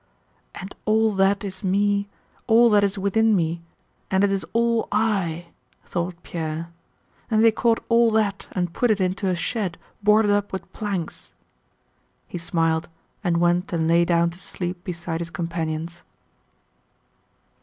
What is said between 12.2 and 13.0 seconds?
He smiled,